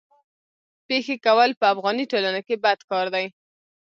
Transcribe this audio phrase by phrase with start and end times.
[0.87, 3.25] پېښې کول په افغاني ټولنه کي بد کار دی.